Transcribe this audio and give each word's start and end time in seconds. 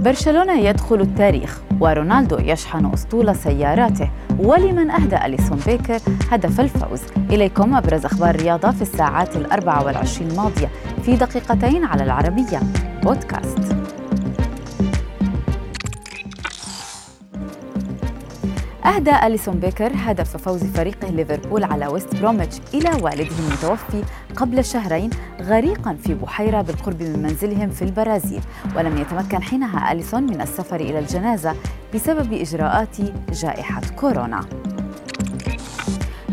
برشلونة 0.00 0.58
يدخل 0.58 1.00
التاريخ 1.00 1.60
ورونالدو 1.80 2.38
يشحن 2.38 2.92
أسطول 2.94 3.36
سياراته. 3.36 4.10
ولمن 4.38 4.90
أهدى 4.90 5.16
أليسون 5.16 5.60
بيكر 5.66 6.00
هدف 6.30 6.60
الفوز. 6.60 7.00
إليكم 7.30 7.74
أبرز 7.74 8.04
أخبار 8.04 8.34
الرياضة 8.34 8.70
في 8.70 8.82
الساعات 8.82 9.36
الأربع 9.36 9.82
والعشرين 9.82 10.30
الماضية 10.30 10.68
في 11.02 11.16
دقيقتين 11.16 11.84
على 11.84 12.04
العربية. 12.04 12.60
بودكاست. 13.02 13.89
أهدى 18.84 19.26
أليسون 19.26 19.60
بيكر 19.60 19.92
هدف 19.94 20.36
فوز 20.36 20.64
فريقه 20.64 21.10
ليفربول 21.10 21.64
على 21.64 21.86
ويست 21.86 22.16
بروميتش 22.16 22.60
إلى 22.74 22.90
والده 23.02 23.34
المتوفي 23.38 24.02
قبل 24.36 24.64
شهرين 24.64 25.10
غريقا 25.40 25.96
في 26.04 26.14
بحيرة 26.14 26.60
بالقرب 26.62 27.02
من 27.02 27.22
منزلهم 27.22 27.70
في 27.70 27.82
البرازيل 27.82 28.40
ولم 28.76 28.96
يتمكن 28.98 29.42
حينها 29.42 29.92
أليسون 29.92 30.22
من 30.22 30.40
السفر 30.40 30.76
إلى 30.80 30.98
الجنازة 30.98 31.54
بسبب 31.94 32.32
إجراءات 32.32 32.96
جائحة 33.32 33.80
كورونا. 33.96 34.40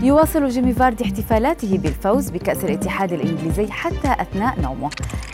يواصل 0.01 0.49
جيمي 0.49 0.73
فاردي 0.73 1.03
احتفالاته 1.03 1.77
بالفوز 1.77 2.29
بكأس 2.29 2.63
الاتحاد 2.63 3.13
الإنجليزي 3.13 3.71
حتى 3.71 4.15
أثناء 4.21 4.61
نومه 4.61 4.89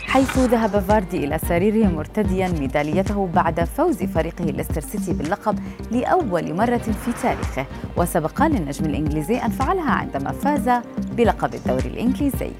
حيث 0.06 0.38
ذهب 0.38 0.78
فاردي 0.80 1.24
إلى 1.24 1.38
سريره 1.48 1.88
مرتديا 1.88 2.48
ميداليته 2.48 3.28
بعد 3.34 3.64
فوز 3.64 4.02
فريقه 4.02 4.44
ليستر 4.44 4.80
سيتي 4.80 5.12
باللقب 5.12 5.58
لأول 5.90 6.54
مرة 6.54 6.76
في 6.76 7.12
تاريخه 7.22 7.66
وسبق 7.96 8.42
للنجم 8.42 8.84
الإنجليزي 8.84 9.36
أن 9.36 9.50
فعلها 9.50 9.90
عندما 9.90 10.32
فاز 10.32 10.82
بلقب 11.16 11.54
الدوري 11.54 11.86
الإنجليزي. 11.88 12.50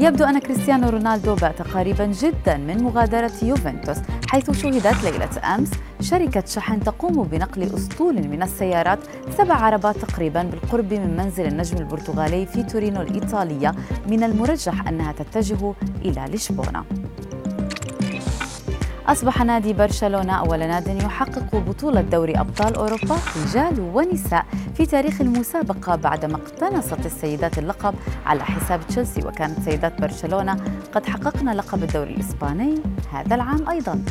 يبدو 0.00 0.24
أن 0.24 0.38
كريستيانو 0.38 0.88
رونالدو 0.88 1.34
بات 1.34 1.62
قريبا 1.62 2.06
جدا 2.06 2.56
من 2.56 2.82
مغادرة 2.82 3.32
يوفنتوس 3.42 3.96
حيث 4.28 4.50
شهدت 4.50 5.04
ليلة 5.04 5.54
أمس 5.54 5.70
شركة 6.00 6.44
شحن 6.46 6.80
تقوم 6.80 7.22
بنقل 7.22 7.62
أسطول 7.62 8.28
من 8.28 8.42
السيارات 8.42 8.98
سبع 9.38 9.54
عربات 9.54 9.98
تقريبا 9.98 10.42
بالقرب 10.42 10.94
من 10.94 11.16
منزل 11.16 11.46
النجم 11.46 11.76
البرتغالي 11.78 12.46
في 12.46 12.62
تورينو 12.62 13.00
الإيطالية 13.02 13.74
من 14.08 14.24
المرجح 14.24 14.88
أنها 14.88 15.12
تتجه 15.12 15.74
إلى 16.04 16.24
لشبونة. 16.34 16.84
أصبح 19.06 19.42
نادي 19.42 19.72
برشلونة 19.72 20.32
أول 20.32 20.58
ناد 20.58 20.86
يحقق 20.86 21.56
بطولة 21.56 22.00
دوري 22.00 22.40
أبطال 22.40 22.74
أوروبا 22.74 23.16
رجال 23.44 23.80
ونساء 23.80 24.46
في 24.76 24.86
تاريخ 24.86 25.20
المسابقة 25.20 25.96
بعدما 25.96 26.36
اقتنصت 26.36 27.06
السيدات 27.06 27.58
اللقب 27.58 27.94
على 28.26 28.44
حساب 28.44 28.80
تشيلسي 28.88 29.26
وكانت 29.26 29.60
سيدات 29.60 30.00
برشلونة 30.00 30.56
قد 30.92 31.06
حققن 31.06 31.48
لقب 31.48 31.82
الدوري 31.82 32.14
الإسباني 32.14 32.74
هذا 33.12 33.34
العام 33.34 33.68
أيضاً. 33.68 34.04